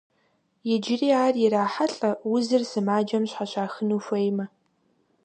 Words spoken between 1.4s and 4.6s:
ирахьэлӏэ узыр сымаджэм щхьэщахыну хуеймэ.